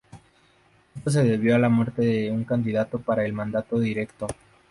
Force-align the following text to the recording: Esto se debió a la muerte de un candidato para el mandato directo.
Esto 0.95 1.11
se 1.11 1.21
debió 1.23 1.53
a 1.55 1.59
la 1.59 1.69
muerte 1.69 2.01
de 2.01 2.31
un 2.31 2.43
candidato 2.43 2.97
para 3.01 3.23
el 3.23 3.33
mandato 3.33 3.77
directo. 3.77 4.25